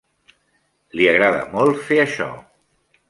Li 1.01 1.05
agrada 1.11 1.43
molt 1.57 1.85
fer 1.91 2.01
això. 2.07 2.31